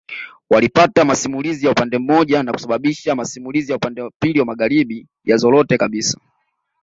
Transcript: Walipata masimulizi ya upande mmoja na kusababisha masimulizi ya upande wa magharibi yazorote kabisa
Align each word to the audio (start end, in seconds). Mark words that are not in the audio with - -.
Walipata 0.49 1.05
masimulizi 1.05 1.65
ya 1.65 1.71
upande 1.71 1.97
mmoja 1.97 2.43
na 2.43 2.51
kusababisha 2.53 3.15
masimulizi 3.15 3.71
ya 3.71 3.75
upande 3.77 4.01
wa 4.39 4.45
magharibi 4.45 5.07
yazorote 5.25 5.77
kabisa 5.77 6.19